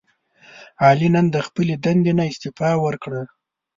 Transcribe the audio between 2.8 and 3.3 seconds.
ورکړه.